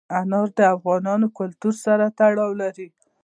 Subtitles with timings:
[0.19, 2.87] انار د افغان کلتور سره تړاو لري.